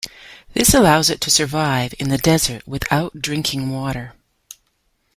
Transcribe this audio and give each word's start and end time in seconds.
This 0.53 0.73
allows 0.73 1.11
it 1.11 1.21
to 1.21 1.29
survive 1.29 1.93
in 1.99 2.09
the 2.09 2.17
desert 2.17 2.67
without 2.67 3.21
drinking 3.21 3.69
water. 3.69 4.13